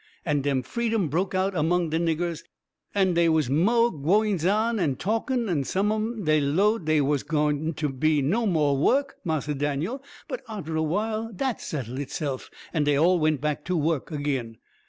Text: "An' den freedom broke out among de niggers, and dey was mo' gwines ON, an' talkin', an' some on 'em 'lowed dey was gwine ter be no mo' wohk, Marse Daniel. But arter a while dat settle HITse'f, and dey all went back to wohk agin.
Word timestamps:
"An' 0.25 0.41
den 0.41 0.63
freedom 0.63 1.09
broke 1.09 1.35
out 1.35 1.55
among 1.55 1.91
de 1.91 1.99
niggers, 1.99 2.41
and 2.95 3.13
dey 3.13 3.29
was 3.29 3.51
mo' 3.51 3.91
gwines 3.91 4.43
ON, 4.47 4.79
an' 4.79 4.95
talkin', 4.95 5.47
an' 5.47 5.63
some 5.63 5.91
on 5.91 6.27
'em 6.27 6.55
'lowed 6.55 6.85
dey 6.87 7.01
was 7.01 7.21
gwine 7.21 7.75
ter 7.75 7.87
be 7.87 8.19
no 8.19 8.47
mo' 8.47 8.73
wohk, 8.75 9.13
Marse 9.23 9.45
Daniel. 9.53 10.01
But 10.27 10.41
arter 10.47 10.75
a 10.75 10.81
while 10.81 11.31
dat 11.31 11.61
settle 11.61 11.97
HITse'f, 11.97 12.49
and 12.73 12.85
dey 12.87 12.97
all 12.97 13.19
went 13.19 13.41
back 13.41 13.63
to 13.65 13.77
wohk 13.77 14.11
agin. 14.11 14.57